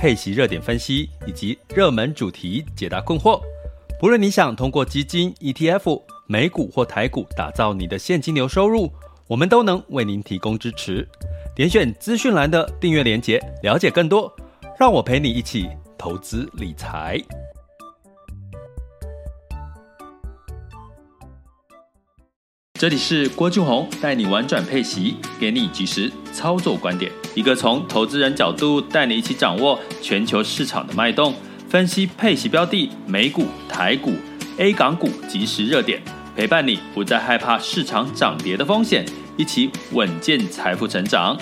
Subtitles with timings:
[0.00, 3.38] 配息热点分析以及热门主题解答困惑。
[4.00, 6.00] 不论你想通过基金、ETF。
[6.26, 8.88] 美股或台股，打造你的现金流收入，
[9.26, 11.04] 我们都能为您提供支持。
[11.56, 14.32] 点选资讯栏的订阅连结，了解更多。
[14.78, 17.20] 让我陪你一起投资理财。
[22.74, 31.32] 这里是郭俊宏，带你玩转配息，给你即时操作观点，一个从投资人角度带你一起掌握全球市场的脉动，
[31.68, 34.12] 分析配息标的、美股、台股、
[34.58, 36.02] A 港股即时热点。
[36.36, 39.04] 陪伴你不再害怕市场涨跌的风险，
[39.36, 41.38] 一起稳健财富成长。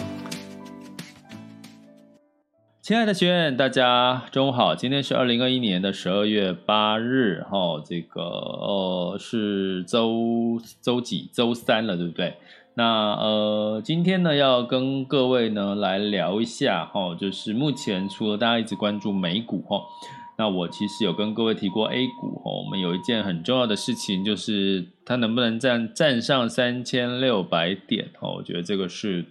[2.82, 11.30] 亲爱的学员，大家中午好，今天是二零二一年的十二月八日，哈、哦，这个呃是周周几？
[11.32, 12.34] 周三了，对不对？
[12.78, 12.84] 那
[13.14, 19.82] 呃，今天呢要跟各位呢来聊一下，哈、哦，就是目前除了大家一直关注美股，哈、哦。
[20.36, 28.36] 那我其实有跟各位提过 A 股哦，我们有一件很重要的事情，就是它能不能站站上三千六百点哦？
[28.36, 29.26] 我觉得这个是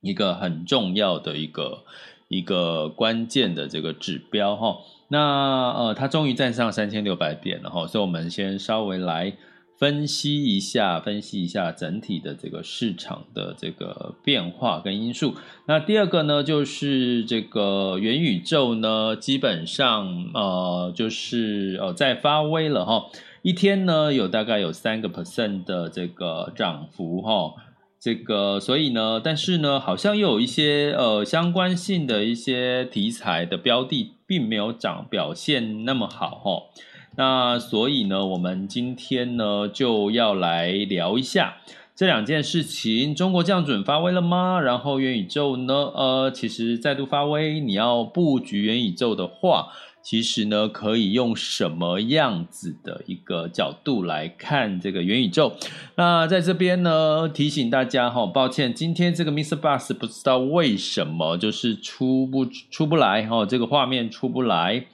[0.00, 1.84] 一个很重要的一个
[2.26, 4.78] 一个关键的这个指标哈。
[5.06, 9.34] 那呃，它终于站上三千六百点了哈，所以我们先稍微来。
[9.82, 15.34] 分析一下，分析一下整体的这个市场的这个变化跟因素。
[15.66, 23.06] 那第二个呢，就是这个元宇宙呢，基本上呃，就是呃，在发威了哈。
[23.42, 27.54] 一天呢，有大概有三个 percent 的这个涨幅哈。
[27.98, 36.62] 这个所以呢，但是呢，好像又有一些呃相关性的一些题材的标的，并没有涨表现那么好哈。
[37.16, 41.58] 那所以呢，我们今天呢就要来聊一下
[41.94, 43.14] 这两件事情。
[43.14, 44.58] 中国降准发威了吗？
[44.58, 45.74] 然后元宇宙呢？
[45.94, 47.60] 呃，其实再度发威。
[47.60, 49.68] 你要布局元宇宙的话，
[50.02, 55.52] 其实呢可以用什么样子的一个角度来看这个元宇宙？
[55.96, 64.86] 那在这边呢提醒大家哈，抱歉，今天这个 MixerBox 不知道为什么就是出不出不来哈，这个画面出不来。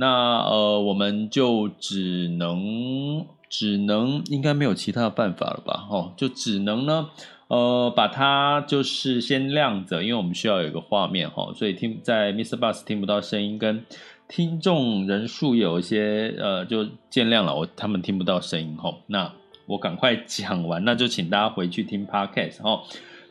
[0.00, 5.86] 那呃，我们就只能只能应该没有其他的办法了吧？
[5.90, 7.10] 哦，就只能呢，
[7.48, 12.56] 呃，把它就是先亮着，因为我们需要有一个画面哈、所以听在 Mr.
[12.56, 13.84] Bus 听不到声音，跟
[14.26, 19.30] 听众人数有一些呃，就见谅了，我他们听不到声音哈、那
[19.66, 22.82] 我赶快讲完，那就请大家回去听 Podcast 哈、哦。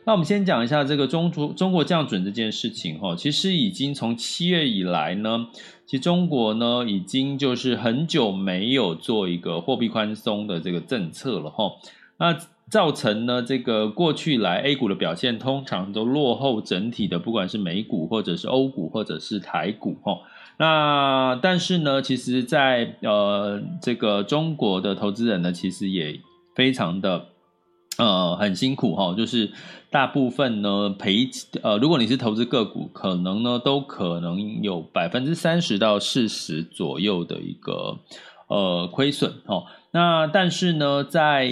[0.04, 5.46] 那我们先讲一下这个中中中国降准这件事情哈、其实已经从七月以来呢。
[5.86, 11.72] 其实中国呢，已经就是很久没有做一个货币宽松的这个政策了哈。
[12.16, 12.38] 那
[12.70, 20.18] 造成呢，这个过去来 A 股的表现通常都落后整体的，不管是美股或者是欧股或者是台股哈。
[20.58, 26.20] 那但是呢，其实在呃这个中国的投资人呢，其实也
[26.54, 27.26] 非常的。
[27.98, 29.50] 呃，很辛苦哈，就是
[29.90, 31.28] 大部分呢赔，
[31.62, 37.98] 呃，如果你是投资个股，可能呢都可能有百分之三十到四十左右的一个
[38.48, 39.64] 呃亏损哦。
[39.90, 41.50] 那但是呢，在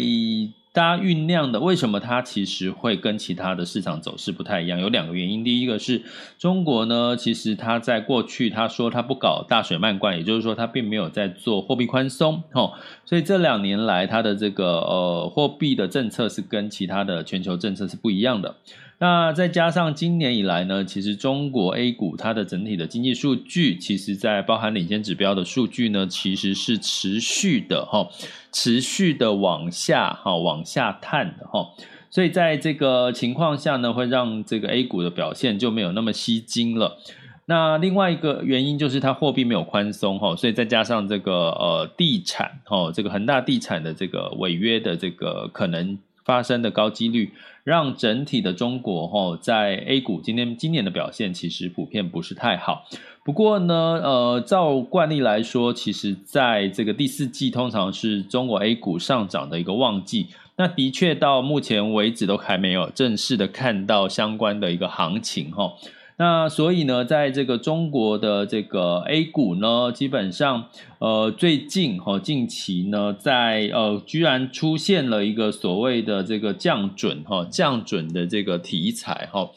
[0.78, 4.78] 大家酝酿的，为什么它其实会跟其他的市场走势不太一样？
[4.78, 5.42] 有两个原因。
[5.42, 6.00] 第一个是
[6.38, 18.54] 中国呢，其实它在过去它说它不搞大水漫灌，也就是说它并没有在做货币宽松，吼，所以这两年来它的这个呃货币的政策是跟其他的全球政策是不一样的。
[19.00, 28.08] 那再加上今年以来呢，其实中国 A 股它的整体的经济数据，其实在包含领先指标的数据呢，其实是持续的哈，
[28.50, 31.68] 持续的往下哈，往下探的哈。
[32.10, 36.98] 所以在这个情况下呢，会让这个 A 股的表现就没有那么吸睛了。
[37.44, 45.98] 那另外一个原因就是它货币没有宽松哈，所以再加上这个呃地产哈，这个恒大地产的这个违约的这个可能
[46.28, 47.32] 发生的高几率。
[47.64, 52.86] 让整体的中国哈，在 A 股今天今年的表现其实普遍不是太好。
[53.22, 60.28] 不过呢，呃，照惯例来说，其实在这个第四季通常是中国 A 股上涨的一个旺季。
[60.56, 65.74] 那的确到目前为止都还没有正式的看到相关的一个行情哈。
[66.20, 70.68] 那所以呢，在这个中国的这个 A 股呢，基本上，
[70.98, 79.50] 呃，最近哈，近期呢，在呃，居然出现了一个所谓的这个降准哈，降准的这个题材哈。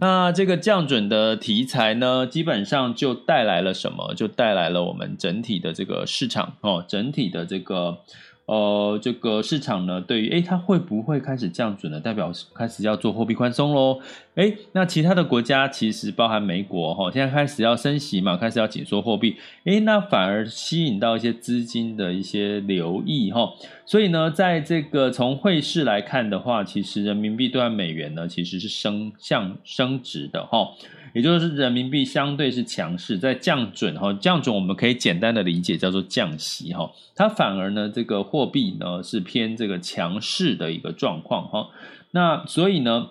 [0.00, 4.14] 那这个降准的题材呢，基本上就带来了什么？
[4.14, 7.98] 就带来了我们整体的这个市场哦，整体的这个。
[8.46, 11.98] 呃，这个市场呢，对于诶，它会不会开始降准呢？
[11.98, 14.00] 代表开始要做货币宽松喽。
[14.34, 19.36] 诶，那其他的国家其实包含美国哈，现在开始要升息嘛，开始要紧缩货币。
[19.64, 23.50] 诶，那反而吸引到一些资金的一些留意哈。
[23.86, 30.68] 所以呢，在这个从汇市来看的话，其实人民币兑换美元呢，其实是升向升值的哈。
[31.14, 41.70] 也就是人民币相对是强势，在降准哈，降准我们可以简单的理解叫做降息哈，它反而呢这个货币呢是偏这个强势的一个状况哈，
[42.10, 43.08] 那所以呢。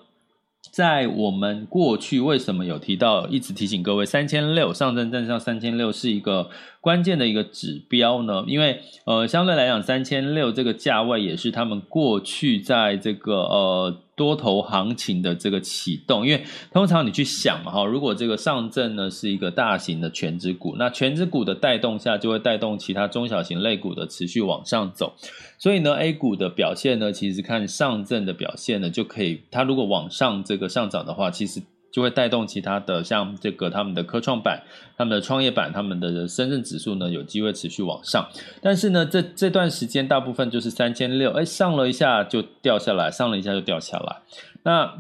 [0.71, 6.49] 在我们过去为什么有提到，一直提醒各位，三千六上证站上三千六是一个
[6.83, 8.43] 关键的一个指标呢？
[8.45, 13.99] 因为呃，相对来讲，三千六这个价位也是他们过去在这个呃。
[14.15, 25.15] 多头行情的这个启动，因为通常你去想嘛哈，如果这个上证呢是一个大型的权值股，那权值股的带动下，就会带动其他中小型类股的持续往上走。
[25.57, 31.63] 所以呢，A 股的表现呢，其实看上证的表现呢，就可以，它如果往上这个上涨的话，其实。
[31.93, 34.63] 就会带动其他的，像这个他们的科创板、
[34.97, 38.27] 他们的创业板、他们的深圳指数呢，有机会持续往上。
[38.61, 44.17] 但是呢，这这段时间大部分就是三千六，哎，上了一下就掉下来，上了一下就掉下来。
[44.63, 44.97] 那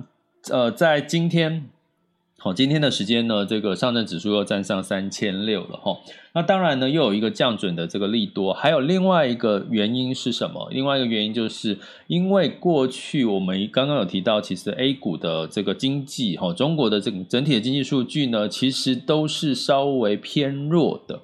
[0.49, 1.67] 呃，在今天。
[2.43, 5.97] 好，今天的时间呢，这个上证指数又站上三千六了哈。
[6.33, 10.67] 那当然呢，又有一个降准的这个利多，还有另外一个原因是什么？
[10.69, 21.21] 另外一个原因就是因为过去我们刚刚有提到，其实 A 股的这个经济哈，中国的这整体的经济数据呢，其实都是稍微偏弱的。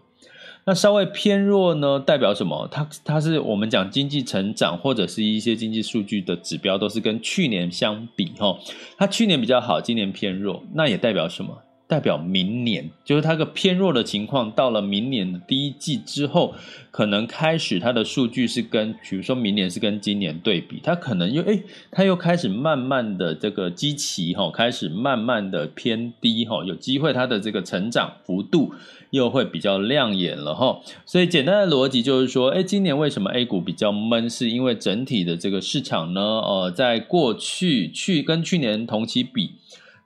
[0.69, 2.67] 那稍微偏弱呢，代表什么？
[2.71, 8.55] 它它是我们讲经济成长或者是一些经济数据的指标，都是跟去年相比哈。
[8.95, 11.57] 它去年比较好，今年偏弱，那也代表什么？
[11.89, 16.53] 代表明年就是它个偏弱的情况，到了明年的第一季之后，
[16.91, 28.71] 可能开始它的数据是跟，比如说明年是跟今年对比，它可能又诶，它又开始慢慢的这个基期哈，开始慢慢的偏低哈，有机会它的这个成长幅度。
[29.11, 34.29] 又会比较亮眼了哈，所以简单的逻辑就是说，哎，今年为什么 A 股比较闷？
[34.29, 39.53] 是因为整体的这个市场呢，呃，在过去去跟去年同期比，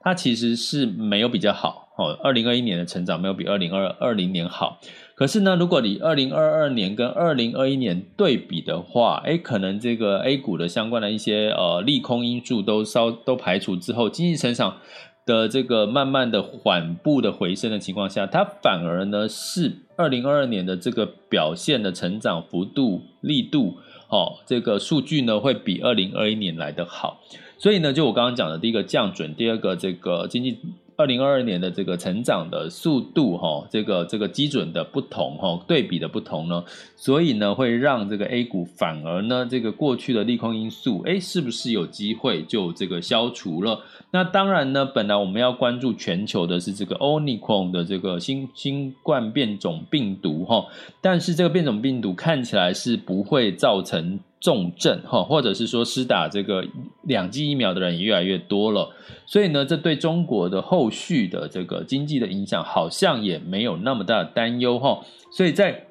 [0.04, 2.16] 它其实是没有比较好哦。
[2.22, 4.78] 二零二一年的成长没有比二零二二零年好，
[5.16, 14.76] 可是呢，如果你二零二二年跟二零二一年对比的话，哎，可能这个 A 股的相关的一些呃利空因素都稍都排除之后，经济成长。
[15.26, 23.78] 的这个慢慢的缓步的回升的情况下，它反而呢是二零二二年的这个表现的成长幅度力度，
[24.10, 27.22] 哦，这个数据呢会比二零二一年来得好，
[27.58, 30.58] 所以呢，就我刚刚讲的第一个降准，第二个这个经济。
[30.96, 36.62] 二零二二年的这个成长的速度，哈，这个这个基准的不同，哈，对比的不同呢，
[36.94, 43.80] 所以呢，会让这个 A 股反而呢，这个过去的利空因素，哎，是不是有机会就这个消除了？
[44.12, 50.66] 那当然呢，本来我们要关注全球的是这个 Omicron 的这个新新冠变种病毒，哈，
[51.00, 54.20] 但是这个变种病毒看起来是不会造成。
[54.44, 56.62] 重症哈，或者是说施打这个
[57.04, 58.90] 两剂疫苗的人也越来越多了，
[59.24, 65.00] 所以呢，这对中国的后续的这个经济的影响好像也没有那么大的担忧哈。
[65.30, 65.86] 所以在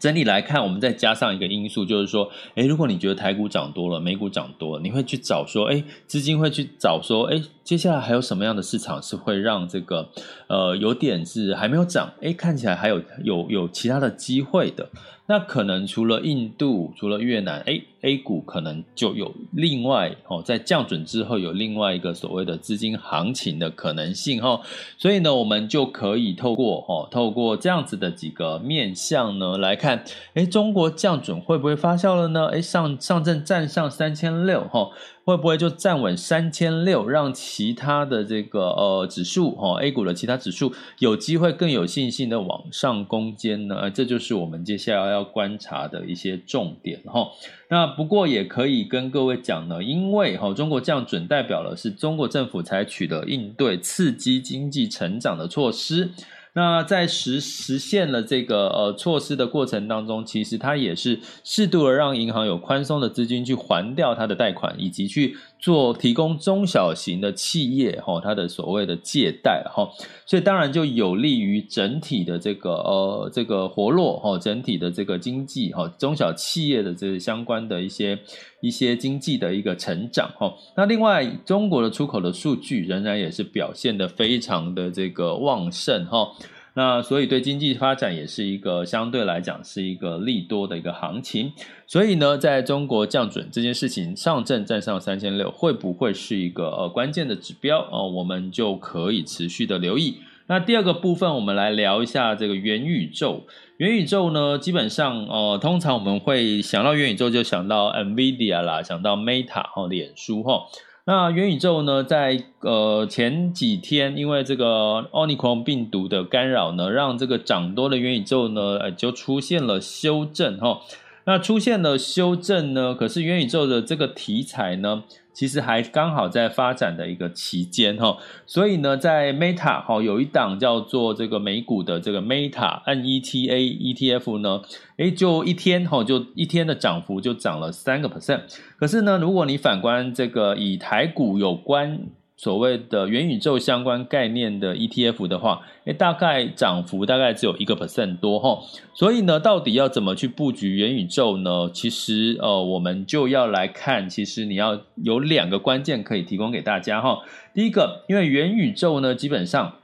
[0.00, 10.08] 整体来看，我们再加上一个因素，就是说，诶，如果你觉得台股涨多了，美股涨多了，你会去找说，诶，资金会去找说，诶，接下来还有什么样的市场是会让这个
[10.48, 14.88] 呃有点是还没有涨，诶，看起来还有有有其他的机会的。
[15.26, 24.60] 那可能除了印度，除了越南，哎，A 股可能就有另外哦，在降准之后有另外一个所谓的资金行情的可能性哈。
[24.98, 30.04] 所以呢，我们就可以透过哦，透过这样子的几个面向呢来看，
[30.34, 32.48] 哎，中国降准会不会发酵了呢？
[32.48, 34.90] 哎，上上证站上三千六哈。
[35.24, 43.90] 会不会就站稳三千六，让其他的这个呃指数哈、A 股的其他指数有机会更有信心的往上攻坚呢？
[43.90, 47.28] 这就是我们接下来要观察的一些重点哈、
[47.68, 56.12] 那不过也可以跟各位讲呢，因为哈、中国降准代表了是中国政府采取的应对刺激经济成长的措施。
[56.54, 69.88] 那在实实现了这个呃措施的过程当中，其实它也是适度的让银行有宽松的资金去还掉它的贷款，以及去做提供中小型的企业哈它的所谓的借贷哈，
[70.26, 78.18] 所以当然就有利于整体的这个呃这个活络哈，整体的这个经济哈，中小企业的这相关的一些
[78.60, 80.52] 一些经济的一个成长哈。
[80.76, 86.32] 那另外中国的出口的数据仍然也是表现得非常的这个旺盛哈。
[86.74, 91.52] 那所以对经济发展也是一个相对来讲是一个利多的一个行情，
[91.86, 98.08] 所以呢，在中国降准这件事情，上证站上三千六会不会是一个呃关键的指标哦？
[98.08, 100.16] 我们就可以持续的留意。
[100.46, 103.44] 那第二个部分，我们来聊一下这个元宇宙。
[103.76, 110.62] 元宇宙呢，基本上呃，通常我们会想到元宇宙就想到 NVIDIA 啦，想到 Meta 哈，脸书哈。
[111.04, 120.80] 那元宇宙呢，在呃前几天，因为这个奥密克戎病毒的干扰呢，让这个涨多的元宇宙呢，呃，就出现了修正哈。
[121.24, 134.62] 那出现了修正呢，可是元宇宙的这个题材呢，其实还刚好在发展的一个期间哈，所以呢，在 Meta 哈有一档叫做这个美股的这个 Meta NETA ETF 呢，
[134.96, 138.40] 诶，就一天哈就一天的涨幅就涨了三个 percent，
[138.76, 142.00] 可是呢，如果你反观这个以台股有关。
[142.42, 148.58] 所谓的元宇宙相关概念的 ETF 的话，诶，大概涨幅大概只有一个 percent 多哈，
[148.94, 151.70] 所以呢，到底要怎么去布局元宇宙呢？
[151.72, 157.20] 其实呃，我们就要来看，其实你要有两个关键可以提供给大家哈。
[157.54, 159.74] 第一个，因为元宇宙呢，基本上。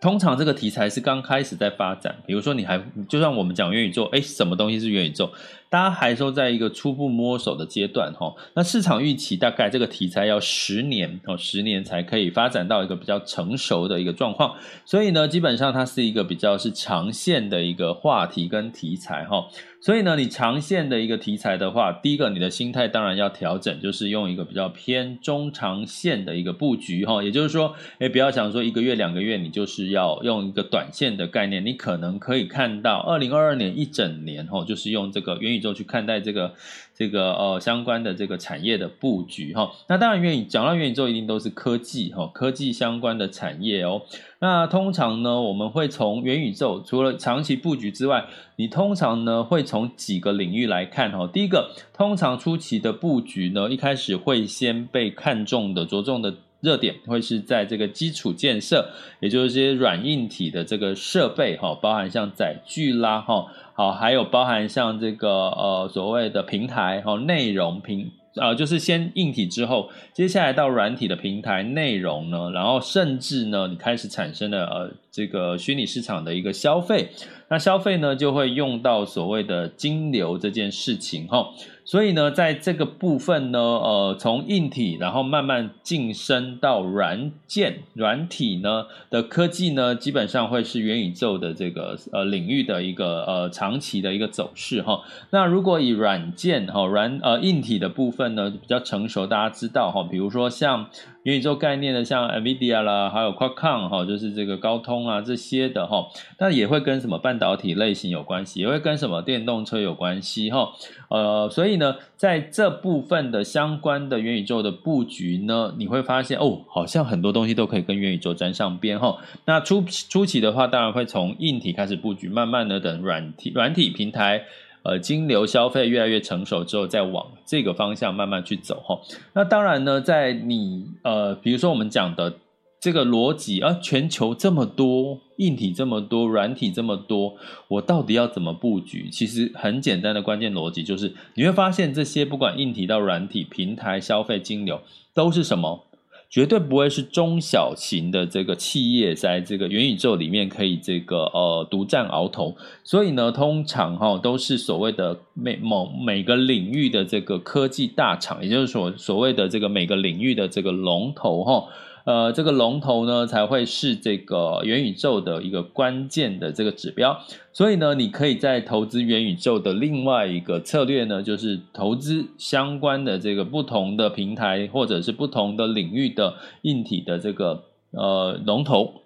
[0.00, 5.28] 通常这个题材是刚开始在发展，比如说你还就像我们讲元宇宙，哎，什么东西是元宇宙？
[5.70, 19.46] 大家还说在一个初步摸索的阶段，哈，那市场预期大概这个题材要十年哦，十年才可以发展到一个比较成熟的一个状况，所以呢，基本上它是一个比较是长线的一个话题跟题材，哈。
[19.80, 36.54] 所以呢，你长线的一个题材的话，第一个你的心态当然要调整，就是用一个比较偏中长线的一个布局哈，也就是说，哎，不要想说一个月两个月，你就是要用一个短线的概念，你可能可以看到二零二二年一整年哈，就是用这个元宇宙去看待这个。
[36.98, 44.02] 这个呃相关的这个产业的布局哈，那当然元宇讲到元宇宙一定都是科技哈，科技相关的产业哦。
[44.40, 48.24] 那通常呢，我们会从元宇宙除了长期布局之外，
[48.56, 51.28] 你通常呢会从几个领域来看哈。
[51.32, 63.46] 第一个，通常初期的布局呢，一开始会先被看中的着重的热点会是在这个基础建设，也就是这些软硬体的这个设备哈，包含像载具啦哈。
[63.74, 77.10] 好，还有包含像这个呃所谓的平台哈，内容平呃就是先硬体之后，接下来到软体的平台内容呢，然后甚至呢，你开始产生了呃这个虚拟市场的一个消费，
[77.48, 81.48] 那消费呢就会用到所谓的金流这件事情哈。
[81.88, 95.00] 所以呢，在这个部分呢，呃，从硬体，然后慢慢晋升到软件、软体呢的科技呢，基本上会是元宇宙的这个呃领域的一个呃长期的一个走势哈。
[95.30, 100.90] 那如果以软件哈软呃硬体的部分呢比较成熟，大家知道哈，比如说像。
[101.24, 106.06] 元宇宙概念的，像 NVIDIA 啦，还有 Qualcomm 哈，就是这个高通啊这些的哈，
[106.38, 110.70] 那也会跟什么半导体类型有关系，也会跟什么电动车有关系哈。
[111.08, 119.16] 呃，所以呢，在这部分的相关的元宇宙的布局呢，你会发现哦，好像很多东西都可以跟元宇宙沾上边哈。
[119.46, 124.44] 那初初期的话，当然会从硬体开始布局，慢慢的等软体软体平台。
[124.84, 128.98] 呃，金流消费越来越成熟之后，再往这个方向慢慢去走哈。
[129.34, 132.32] 那当然呢，在你呃，比如说我们讲的
[132.80, 137.34] 这个逻辑啊，全球这么多硬体，这么多软体，这么多，
[137.66, 139.08] 我到底要怎么布局？
[139.10, 144.80] 其实很简单的关键逻辑就是，你会发现这些不管硬体到软体平台消费金流
[145.12, 145.84] 都是什么？
[146.30, 152.54] 绝对不会是中小型的这个企业在这个元宇宙里面可以这个呃独占鳌头。
[152.84, 161.64] 所以呢，通常哈、都是所谓的每某每个领域的这个科技大厂，也就是说所谓的这个每个领域的这个龙头哈。
[162.08, 167.20] 呃，这个龙头呢，才会是这个元宇宙的一个关键的这个指标。
[167.52, 179.02] 所以呢，你可以在投资元宇宙的另外一个策略呢，就是投资相关的这个不同的平台，或者是不同的领域的硬体的这个呃龙头。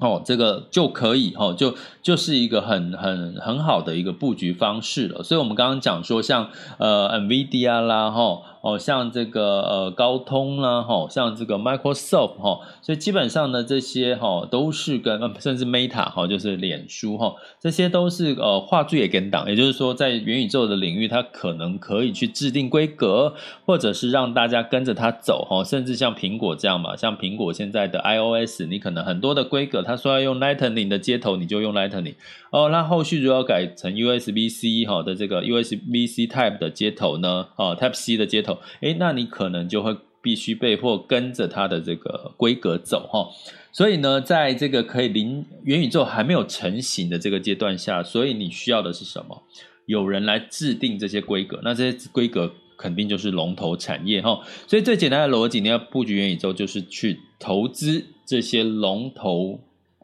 [0.00, 5.22] 哦，这个就可以哦，就就是一个很很很好的一个布局方式了。
[5.22, 29.92] 所以，我们刚刚讲说像，呃，NVIDIA 啦，哈，哦，哦像这个呃，高通啦，哈，像这个 Microsoft 哈，所以基本上呢，这些哈都是跟甚至 Meta 哈，就是脸书哈，这些都是呃，画最也跟档，也就是说，在元宇宙的领域，它可能可以去制定规格，或者是让大家跟着它走哈，甚至像苹果这样嘛，像苹果现在的 iOS，你可能很多的规格它。
[29.92, 32.14] 他说要用 Lightning 的接头，你就用 Lightning
[32.50, 32.70] 哦。
[32.70, 37.46] 那后续如果要改成 USB-C 哈的这个 USB-C Type 的接头呢？
[37.56, 43.28] 哦，Type C 的接头，诶，那你可能就会必须被迫跟着它的这个规格走哈。
[43.72, 49.42] 所以呢，在这个可以零元宇宙还没有成型的这个阶段下，所以你需要的是什么？
[49.86, 54.40] 有人来制定这些规格，那这些规格肯定就是龙头产业哈。
[54.66, 59.60] 所以最简单的逻辑，你要布局元宇宙，就是去投资这些龙头。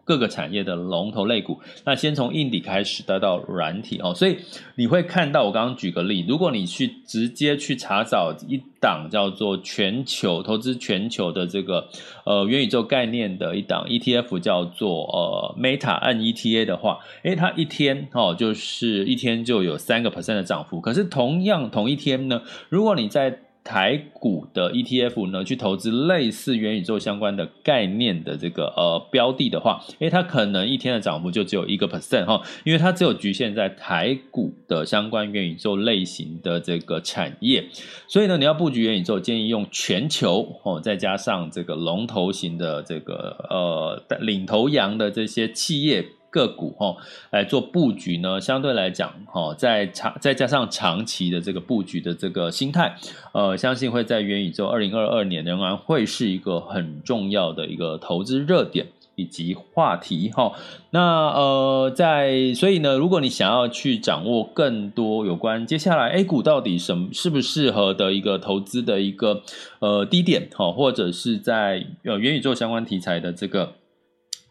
[0.08, 4.38] 各个产业的龙头类股，那先从硬底开始再到软体哦，所以
[4.76, 11.86] 你会看到我刚刚举个例，如果你去直接去查找一档叫做全球投资全球的这个
[12.24, 37.62] 呃元宇宙概念的一档 ETF 叫做呃 Meta NETA 的话，诶，它一天哦就是一天就有三个 percent 的涨幅，可是同样同一天呢，如果你在台股的 ETF 呢，去投资类似元宇宙相关的概念的这个呃标的的话，诶，它可能一天的涨幅就只有一个 percent 哈，因为它只有局限在台股的相关元宇宙类型的这个产业，
[38.08, 46.06] 所以呢，你要布局元宇宙，建议用全球哦，再加上这个龙头型的这个呃领头羊的这些企业。
[46.30, 46.96] 个股哈
[47.30, 52.96] 来做布局呢，相对来讲哈，在长再加上长期的这个布局的这个心态，
[53.32, 60.52] 呃，相信会在元宇宙二零二二年仍然会是一个很重要的一个投资热点以及话题哈。
[60.90, 69.42] 那呃，在所以呢，如果你想要去掌握更多有关接下来 A 股到底什么适不适合的一个投资的一个
[69.78, 73.72] 呃低点哈，或者是在呃元宇宙相关题材的这个。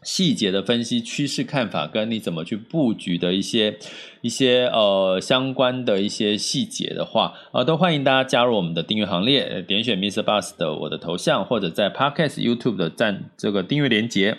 [0.02, 3.78] 细节的分析、趋势看法，跟你怎么去布局的一些
[4.20, 10.22] 一些呃相关的一些细节的话，啊，都欢迎大家加入我们的订阅行列，点选 Mr.
[10.22, 14.38] Bus 的我的头像，或者在 Podcast YouTube 的赞这个订阅连接。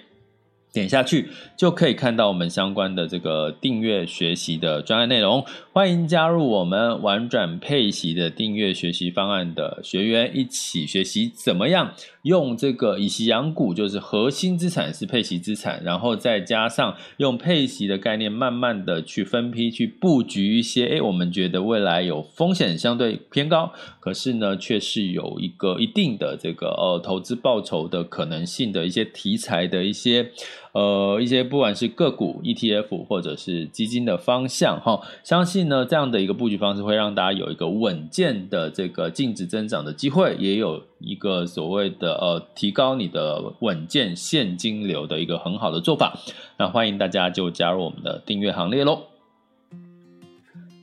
[0.71, 30.32] 点下去就可以看到我们相关的这个订阅学习的专案内容，欢迎加入我们玩转配息的订阅学习方案的学员，一起学习怎么样用这个以息养股，就是核心资产是配息资产，然后再加上用配息的概念，慢慢的去分批去布局一些，诶，我们觉得未来有风险相对偏高，可是呢却是有一个一定的这个呃投资报酬的可能性的一些题材的一些。
[30.71, 46.19] 呃，一些不管是个股、ETF 或者是基金的方向，哈，相信呢这样的一个布局方式会让大家有一个稳健的这个净值增长的机会，也有一个所谓的呃提高你的稳健现金流的一个很好的做法。
[46.58, 49.03] 那欢迎大家就加入我们的订阅行列喽。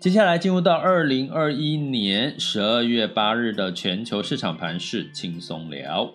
[0.01, 6.13] 接下来进入到二零二一年十二月八日的全球市场盘势轻松聊。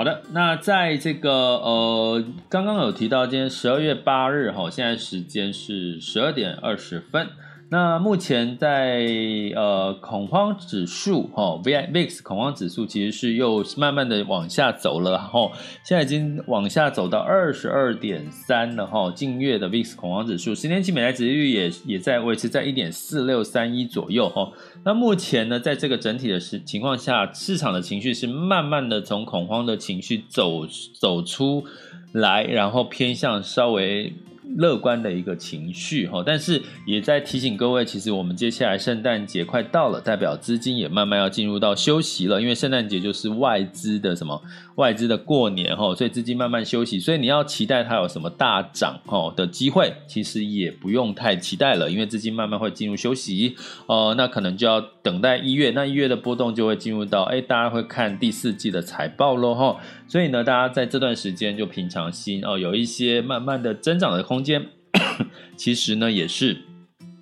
[0.00, 7.28] 好的，那在这个呃，刚刚有提到今天十二月八日哈，现在时间是十二点二十分。
[7.72, 9.06] 那目前在
[9.54, 15.52] 呃恐慌指数哈，VIX 恐慌指数其实是又慢慢的往下走了哈，
[15.84, 24.50] 现在已经往下走到二十二点三了哈，近月的 VIX 恐慌指数十年期美债殖利率也也在维持在一点四六三一左右哈。
[24.84, 30.66] 那目前呢，在这个整体的时情况下，市场的情绪是慢慢的从恐慌的情绪走
[30.98, 31.64] 走出
[32.10, 34.12] 来，然后偏向稍微。
[34.56, 44.42] 乐观的一个情绪哈，但是也在提醒各位，其实我们接下来圣诞节快到了，代表资金也慢慢要进入到休息了，因为圣诞节就是外资的什么
[44.76, 59.76] 外资的过年哈，所以资金慢慢休息，所以你要期待它有什么大涨哈的机会，其实也不用太期待了，因为资金慢慢会进入休息，呃，那可能就要等待一月，那一月的波动就会进入到，哎，大家会看第四季的财报喽哈，
[60.10, 64.66] 所以呢，大家在这段时间就平常心哦，有一些慢慢的增长的空间。
[65.56, 66.62] 其实呢，也是，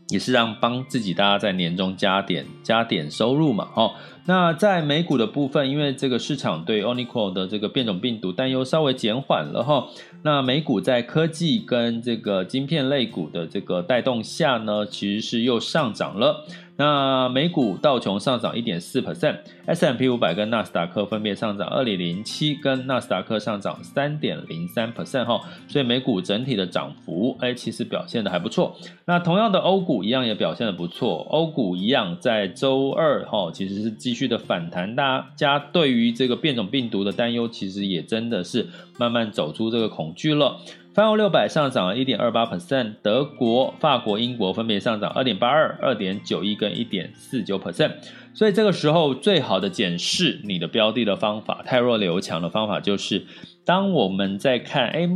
[0.09, 3.93] 也是让帮自己大家在年终加点加点收入嘛，哦。
[4.25, 9.89] 那在美股的部分，因为这个市场对 Omicron 的这个变种病毒担忧稍微减缓了哈。
[10.23, 16.47] 那美股在科技跟这个晶片类股的这个带动下呢，其实是又上涨了。
[16.79, 28.77] 那美股道琼上涨一点四 percent，S&P 五百跟纳斯达克分别上涨二点零七，跟纳斯达克上涨三点零三 percent 哈，所以美股整体的涨幅，哎，其实表现的还不错。
[29.07, 38.69] 那同样的欧股一样也表现的不错，欧股一样在周二哈，其实是继续的反弹，大家对于这个变种病毒的担忧，其实也真的是
[39.01, 40.57] 慢慢走出这个恐惧了。
[40.95, 47.93] 泛欧六百上涨了一点二八 percent，德国、法国、英国分别上涨二点八二、二点九一跟一点四九 percent。
[48.39, 53.27] 所以这个时候最好的检视你的标的的方法，汰弱留强的方法就是，
[53.65, 55.11] 当我们在看，哎，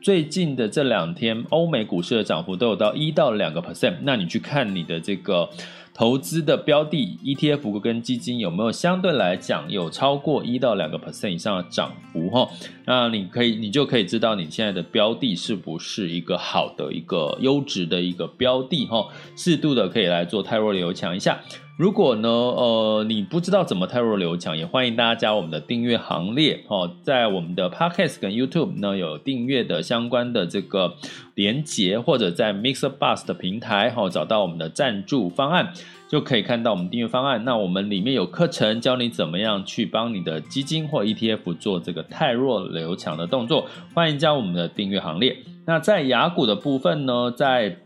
[0.00, 5.50] 最近的这两天欧美股市的涨幅都有到一到两个 percent，那你去看你的这个。
[5.94, 12.48] 投资的标的 ETF 跟基金有没有相对来讲有超过一到两个 percent 以上的涨幅哈？
[12.86, 19.08] 那你可以，你就可以知道你现在的标的是不是一个好的一个优质的一个标的哈？
[19.36, 21.40] 适度的可以来做泰弱留强一下。
[21.78, 26.90] 如果呢，呃，你不知道怎么汰弱留强，也欢迎大家加我们的订阅行列哦。
[27.04, 30.94] 在我们的 Podcast 跟 YouTube 呢有订阅的相关的这个
[31.36, 35.72] 连接，或者在 Mixer Bus 的平台哈、哦、找到我们的赞助方案，
[36.08, 37.44] 就可以看到我们订阅方案。
[37.44, 45.36] 那我们里面有课程教你怎么样去帮你的基金或 ETF 做这个汰弱留强的动作，欢迎加入我们的订阅行列。
[45.64, 47.78] 那在雅股的部分呢，在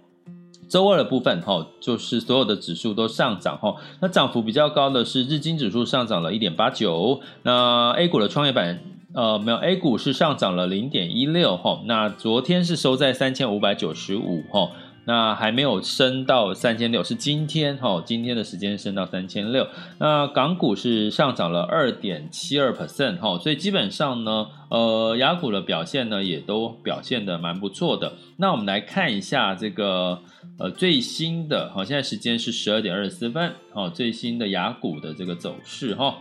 [0.68, 8.81] 周二的部分，哈，就是所有的指数都上涨，哈，那涨幅比较高的是日经指数上涨了一点八九，那 A 股的创业板，
[9.14, 14.70] 呃，没有 A 股是上涨了零点一六，哈，那昨天是收在三千五百九十五，哈。
[15.04, 19.66] 那还没有升到三千六，是今天哈，今天的时间升到三千六。
[19.98, 28.12] 那港股是上涨了二点七二 percent 哈，所以基本上呢，呃，雅股的表现呢也都表现的蛮不错的。
[28.36, 30.22] 那我们来看一下这个
[30.58, 36.18] 呃最新的，好，现在时间是十二点二十四分，哦，最新的雅股的这个走势哈，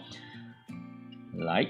[1.37, 1.67] 来，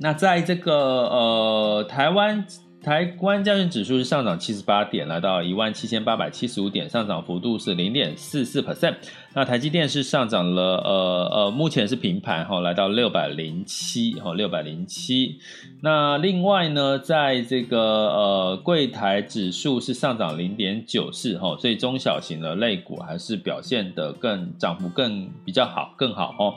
[0.00, 2.44] 那在这个呃台湾。
[2.84, 8.96] 台湾加权指数是上涨七十八点，来到一万七千八百七十五点，上涨幅度是零点四四 percent。
[9.32, 15.38] 那台积电是上涨了，呃呃，目前是平盘哈，来到六百零七哈，六百零七。
[15.80, 26.54] 那另外呢，在这个呃柜台指数是上涨零点九四哈，所以中小型的类股还是表现得更涨幅更比较好，更好哈。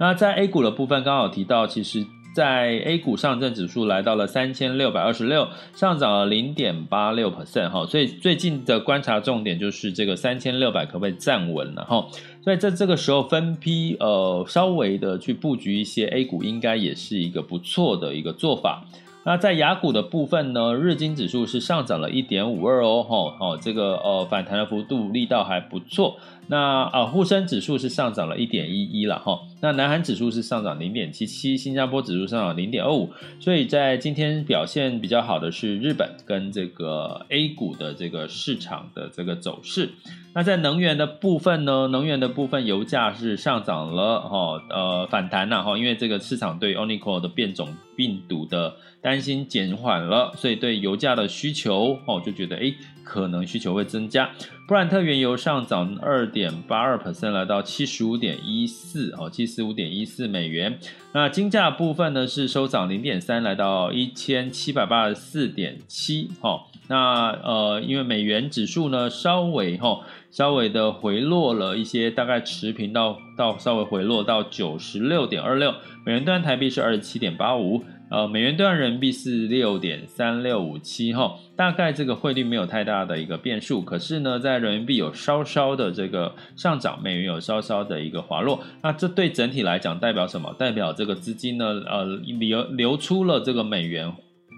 [0.00, 2.04] 那在 A 股的部分，刚好提到其实。
[2.38, 12.06] 在 A 股上证指数来到了三千六百二十六，上涨了零点八六 percent 哈，所以最近的观察重点就是这个三千六百可不可以站稳了哈，
[12.44, 18.84] 所以在这个时候分批呃稍微的去布局一些 A 股，应该也是一个不错的一个做法。
[19.28, 26.16] 那在雅股的部分呢，日经指数是上涨了一点五二哦，哈，哦，这个呃反弹的幅度力道还不错。
[26.46, 39.90] 那啊沪深指数是上涨了一点一一了哈，那南韩指数是上涨零点七七，新加坡指数上涨零点二五，所以在今天表现比较好的是日本跟这个 A 股的这个市场的这个走势。
[40.32, 54.30] 那在能源的部分呢，能源的部分油价是上涨了哈，呃反弹了哈，因为这个市场对 Omicron 的变种病毒的担心减缓了，所以对油价的需求哦就觉得诶可能需求会增加。
[54.66, 60.78] 布兰特原油上涨二点八二 percent，来到七十五点一四哦，七十五点一四美元。
[61.12, 66.30] 那金价部分呢是收涨零点三，来到一千七百八十四点七。
[66.42, 75.72] 哦，那呃，因为美元指数呢稍微哈稍微的回落了一些，大概持平到到稍微回落到九十六点二六
[76.04, 77.82] 美元兑台币是二十七点八五。
[78.10, 90.54] 呃，美元兑换人民币是六点三六五七哈，大概这个汇率没有太大的一个变数，可是呢，在人民币有稍稍的这个上涨，美元有稍稍的一个滑落，那这对整体来讲代表什么？
[90.58, 92.04] 代表这个资金呢，呃，
[92.38, 94.10] 流流出了这个美元，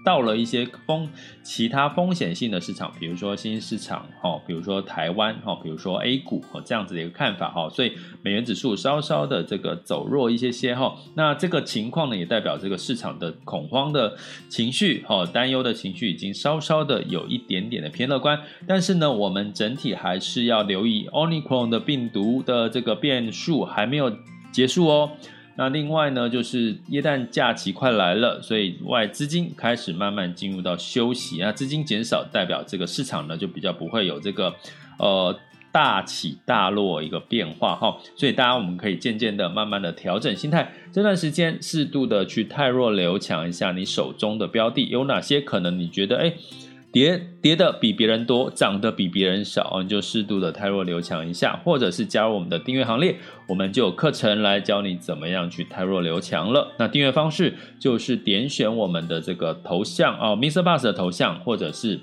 [0.03, 1.09] 到了一些风
[1.43, 14.15] 其他风险性的市场，比如说新兴市场哈，比如说台湾哈，比如说 A 股哈，这样子的一个看法哈，所以美元指数稍稍的这个走弱一些些哈，那这个情况呢，也代表这个市场的恐慌的
[14.49, 24.11] 情绪哈，担忧的情绪已经稍稍的有一点点的偏乐观，但是呢，我们整体还是要留意 Omicron 的病毒的这个变数还没有
[24.51, 25.11] 结束哦。
[25.55, 31.37] 那另外呢，就是耶诞假期快来了，所以外资金开始慢慢进入到休息。
[31.39, 34.55] 那资金减少，代表这个市场呢就比较不会有这个
[34.97, 35.37] 呃
[35.71, 37.97] 大起大落一个变化哈。
[38.15, 40.71] 所以大家我们可以渐渐的、慢慢的调整心态。
[40.91, 46.33] 这段时间适度的去汰弱留强一下你手中的标的，有哪些可能你觉得哎？
[46.91, 53.15] 跌跌的比别人多，涨的比别人少，你就适度的太弱留强一下，或者是加入我们的订阅行列，
[53.47, 56.73] 我们就有课程来教你怎么样去太弱留强了。
[56.77, 60.61] 那订阅方式就是点选我们的这个头像哦，Mr.
[60.61, 61.97] Bus 的头像，或者是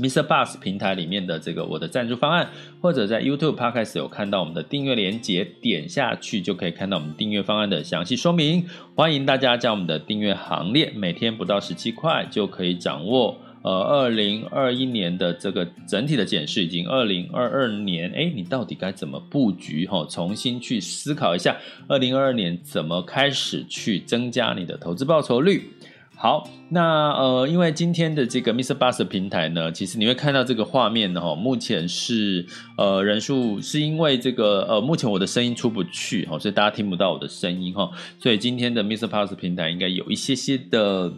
[0.00, 0.26] Mr.
[0.26, 2.50] Bus 平台里面的这个我的赞助方案，
[2.80, 8.66] 或者在 YouTube Podcast 有看到我们的订阅连接，点下去就可以看到我们订阅方案的详细说明。
[8.96, 13.36] 欢迎大家加我们的订阅行列，每天不到十七块就可以掌握。
[13.62, 19.84] 呃，二零二一年的这个整体的检视，已经二零二二年，哎，你到底该怎么布局？
[19.86, 21.56] 哈，重新去思考一下，
[21.88, 25.70] 二零二二年怎么开始去增加你的投资报酬率？
[26.14, 28.74] 好，那呃，因为今天的这个 Mr.
[28.74, 37.90] Bus 平台呢，其实你会看到这个画面哈，目前是呃人数是因为这个呃，目前我的声音出不去哈，所以大家听不到我的声音哈，
[38.20, 39.08] 所以今天的 Mr.
[39.08, 41.12] Bus 平台应该有一些些的。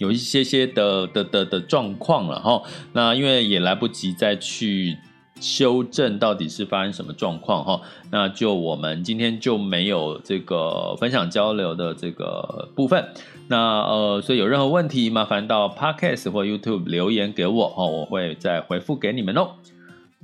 [0.00, 2.62] 有一些些的的的的状况了哈，
[2.94, 4.96] 那因为也来不及再去
[5.38, 13.10] 修正到底是发生什么状况哈，那就我们今天就没有这个分享交流的这个部分，
[13.48, 19.50] 那呃，所以有任何问题麻烦到 Podcast 或 YouTube 留言给我哈，我会再回复给你们哦。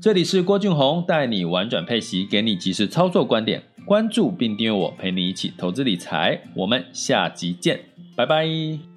[0.00, 7.80] 这里是郭俊宏带你玩转配息，给你及时操作观点，关注并订阅我，陪你一起投资理财，我们下集见，
[8.16, 8.95] 拜拜。